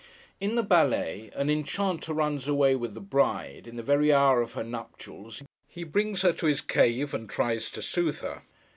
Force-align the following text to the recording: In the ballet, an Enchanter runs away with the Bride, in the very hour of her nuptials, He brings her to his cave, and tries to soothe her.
In 0.39 0.55
the 0.55 0.63
ballet, 0.63 1.29
an 1.35 1.47
Enchanter 1.51 2.11
runs 2.11 2.47
away 2.47 2.73
with 2.75 2.95
the 2.95 2.99
Bride, 2.99 3.67
in 3.67 3.75
the 3.75 3.83
very 3.83 4.11
hour 4.11 4.41
of 4.41 4.53
her 4.53 4.63
nuptials, 4.63 5.43
He 5.67 5.83
brings 5.83 6.23
her 6.23 6.33
to 6.33 6.47
his 6.47 6.59
cave, 6.61 7.13
and 7.13 7.29
tries 7.29 7.69
to 7.69 7.83
soothe 7.83 8.21
her. 8.21 8.41